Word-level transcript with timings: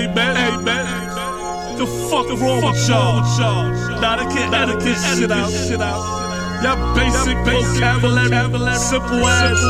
Hey 0.00 0.08
man, 0.14 0.32
hey 0.32 0.56
man. 0.64 1.76
The 1.76 1.84
fuck 2.08 2.24
is 2.32 2.40
wrong 2.40 2.64
with 2.64 2.88
y'all? 2.88 3.20
Nah, 4.00 4.16
they 4.16 4.24
can't 4.32 4.48
edit 4.48 4.80
this 4.80 4.96
shit 4.96 5.28
out. 5.28 5.52
Y'all 6.64 6.80
basic 6.96 7.36
vocabulary, 7.44 8.32
simple 8.80 9.20
ass, 9.28 9.60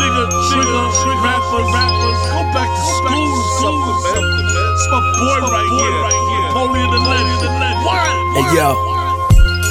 nigga, 0.00 0.24
trigger, 0.48 0.88
rappers, 1.20 1.68
rappers. 1.76 2.20
Go 2.24 2.40
back 2.56 2.72
to 2.72 2.84
school 2.88 3.36
or 3.36 3.52
something, 3.60 4.00
man. 4.00 4.24
It's 4.72 4.88
my 4.88 5.00
boy 5.20 5.44
right 5.44 5.68
here. 5.68 6.08
Holy 6.56 6.80
in 6.80 6.90
the 6.96 7.00
legend. 7.12 7.84
What? 7.84 8.08
Hey 8.32 8.56
yo. 8.56 8.96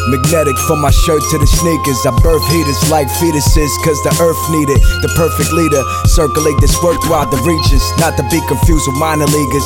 Magnetic 0.05 0.55
from 0.69 0.81
my 0.81 0.91
shirt 0.91 1.17
to 1.33 1.37
the 1.41 1.49
sneakers. 1.49 2.05
I 2.05 2.13
birth 2.21 2.45
heaters 2.53 2.77
like 2.93 3.09
fetuses, 3.17 3.73
cause 3.81 3.97
the 4.05 4.13
earth 4.21 4.37
needed 4.53 4.77
the 5.01 5.09
perfect 5.17 5.49
leader. 5.49 5.81
Circulate 6.05 6.53
this 6.61 6.77
work 6.85 7.01
throughout 7.01 7.33
the 7.33 7.41
regions, 7.41 7.81
not 7.97 8.13
to 8.13 8.23
be 8.29 8.37
confused 8.45 8.85
with 8.85 9.01
minor 9.01 9.25
leaguers. 9.25 9.65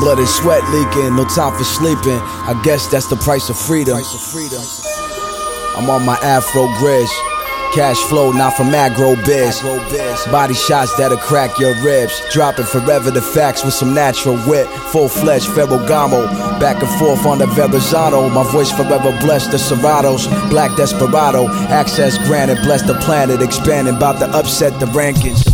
Blood 0.00 0.18
and 0.18 0.28
sweat 0.28 0.64
leaking, 0.70 1.14
no 1.14 1.24
time 1.26 1.56
for 1.56 1.64
sleeping. 1.64 2.18
I 2.48 2.58
guess 2.64 2.86
that's 2.86 3.06
the 3.06 3.16
price 3.16 3.50
of 3.50 3.58
freedom. 3.58 3.96
I'm 5.76 5.90
on 5.90 6.06
my 6.06 6.16
afro 6.22 6.66
grish. 6.78 7.29
Cash 7.72 8.02
flow, 8.08 8.32
not 8.32 8.56
from 8.56 8.66
aggro 8.70 9.14
biz. 9.24 9.62
Body 10.26 10.54
shots 10.54 10.96
that'll 10.96 11.16
crack 11.16 11.56
your 11.60 11.72
ribs. 11.84 12.20
Dropping 12.32 12.64
forever 12.64 13.12
the 13.12 13.22
facts 13.22 13.64
with 13.64 13.74
some 13.74 13.94
natural 13.94 14.34
wit. 14.48 14.66
Full 14.90 15.08
fledged 15.08 15.46
Ferragamo. 15.46 16.58
Back 16.58 16.82
and 16.82 16.98
forth 16.98 17.24
on 17.26 17.38
the 17.38 17.46
Verrazano. 17.46 18.28
My 18.28 18.42
voice 18.50 18.72
forever 18.72 19.16
blessed 19.20 19.52
the 19.52 19.56
Seratos. 19.56 20.26
Black 20.50 20.76
Desperado. 20.76 21.46
Access 21.68 22.18
granted, 22.26 22.58
bless 22.64 22.82
the 22.82 22.94
planet. 22.94 23.40
Expanding, 23.40 23.94
about 23.94 24.18
to 24.18 24.26
upset 24.36 24.78
the 24.80 24.86
rankings. 24.86 25.46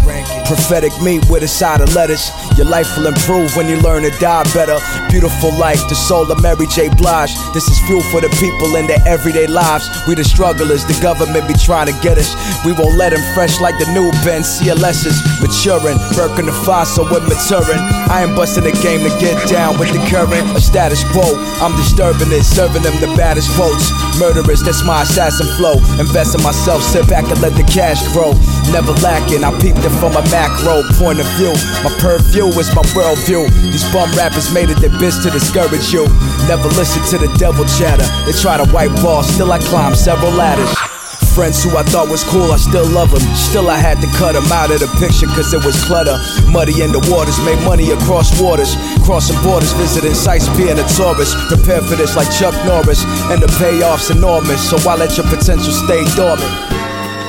Prophetic 0.46 0.92
meat 1.02 1.22
with 1.28 1.42
a 1.42 1.48
side 1.48 1.82
of 1.82 1.94
lettuce. 1.94 2.30
Your 2.56 2.66
life 2.66 2.96
will 2.96 3.08
improve 3.08 3.54
when 3.56 3.68
you 3.68 3.76
learn 3.80 4.04
to 4.04 4.10
die 4.18 4.44
better. 4.54 4.78
Beautiful 5.10 5.52
life, 5.58 5.86
the 5.88 5.94
soul 5.94 6.30
of 6.30 6.40
Mary 6.40 6.66
J. 6.68 6.88
Blige. 6.96 7.34
This 7.52 7.68
is 7.68 7.78
fuel 7.86 8.02
for 8.10 8.22
the 8.22 8.30
people 8.40 8.76
in 8.76 8.86
their 8.86 9.02
everyday 9.06 9.46
lives. 9.46 9.88
We 10.08 10.14
the 10.14 10.24
strugglers, 10.24 10.86
the 10.86 10.98
government 11.02 11.46
be 11.46 11.54
trying 11.54 11.92
to 11.92 12.05
get 12.06 12.22
us. 12.22 12.38
We 12.62 12.70
won't 12.70 12.94
let 12.94 13.10
them 13.10 13.22
fresh 13.34 13.58
like 13.58 13.74
the 13.82 13.90
new 13.90 14.14
Benz. 14.22 14.46
CLS's 14.62 15.18
maturing. 15.42 15.98
Burkina 16.14 16.54
Faso 16.62 17.02
with 17.10 17.26
maturing. 17.26 17.82
I 18.06 18.22
ain't 18.22 18.38
busting 18.38 18.62
the 18.62 18.70
game 18.78 19.02
to 19.02 19.10
get 19.18 19.34
down 19.50 19.74
with 19.74 19.90
the 19.90 19.98
current. 20.06 20.46
A 20.54 20.60
status 20.62 21.02
quo, 21.10 21.34
I'm 21.58 21.74
disturbing 21.74 22.30
it, 22.30 22.46
serving 22.46 22.86
them 22.86 22.94
the 23.02 23.10
baddest 23.18 23.50
votes. 23.58 23.90
Murderers, 24.22 24.62
that's 24.62 24.86
my 24.86 25.02
assassin 25.02 25.50
flow. 25.58 25.82
Invest 25.98 26.38
in 26.38 26.42
myself, 26.46 26.82
sit 26.82 27.10
back 27.10 27.26
and 27.26 27.42
let 27.42 27.58
the 27.58 27.66
cash 27.66 27.98
grow. 28.14 28.30
Never 28.70 28.94
lacking, 29.02 29.42
I 29.42 29.50
peeped 29.58 29.82
it 29.82 29.94
from 29.98 30.14
a 30.14 30.22
macro 30.30 30.86
point 30.94 31.18
of 31.18 31.26
view. 31.34 31.52
My 31.82 31.90
purview 31.98 32.46
is 32.54 32.70
my 32.70 32.86
worldview. 32.94 33.50
These 33.74 33.86
bum 33.90 34.14
rappers 34.14 34.54
made 34.54 34.70
it 34.70 34.78
their 34.78 34.94
biz 35.02 35.18
to 35.26 35.30
discourage 35.34 35.90
you. 35.90 36.06
Never 36.46 36.70
listen 36.78 37.02
to 37.10 37.18
the 37.18 37.30
devil 37.34 37.66
chatter. 37.74 38.06
They 38.22 38.34
try 38.38 38.62
to 38.62 38.66
wipe 38.70 38.94
balls, 39.02 39.26
still 39.26 39.50
I 39.50 39.58
climb 39.58 39.94
several 39.96 40.30
ladders. 40.30 40.95
Friends 41.36 41.62
who 41.62 41.76
I 41.76 41.84
thought 41.84 42.08
was 42.08 42.24
cool, 42.24 42.48
I 42.48 42.56
still 42.56 42.88
love 42.88 43.10
them. 43.12 43.20
Still, 43.36 43.68
I 43.68 43.76
had 43.76 44.00
to 44.00 44.08
cut 44.16 44.32
them 44.32 44.48
out 44.48 44.72
of 44.72 44.80
the 44.80 44.88
picture 44.96 45.28
cause 45.36 45.52
it 45.52 45.60
was 45.60 45.76
clutter. 45.84 46.16
Muddy 46.48 46.80
in 46.80 46.96
the 46.96 47.02
waters, 47.12 47.36
made 47.44 47.60
money 47.60 47.92
across 47.92 48.32
waters. 48.40 48.72
Crossing 49.04 49.36
borders, 49.44 49.76
visiting 49.76 50.14
sites, 50.14 50.48
being 50.56 50.80
a 50.80 50.86
tourist. 50.96 51.36
Prepare 51.52 51.84
for 51.84 51.94
this 52.00 52.16
like 52.16 52.32
Chuck 52.32 52.56
Norris, 52.64 53.04
and 53.28 53.44
the 53.44 53.52
payoff's 53.60 54.08
enormous. 54.08 54.64
So 54.64 54.80
why 54.80 54.96
let 54.96 55.20
your 55.20 55.28
potential 55.28 55.76
stay 55.76 56.08
dormant? 56.16 56.48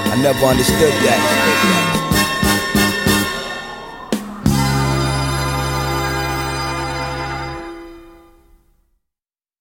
I 0.08 0.16
never 0.24 0.40
understood 0.48 0.96
that. 1.04 1.97